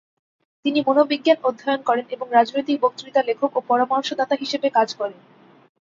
তিনি 0.65 0.79
মনোবিজ্ঞান 0.87 1.37
অধ্যয়ন 1.43 1.81
করেন 1.83 2.05
এবং 2.09 2.27
রাজনৈতিক 2.29 2.77
বক্তৃতা 2.81 3.21
লেখক 3.23 3.51
ও 3.55 3.69
পরামর্শদাতা 3.69 4.35
হিসেবে 4.35 4.67
কাজ 4.69 4.89
করেন। 4.95 5.19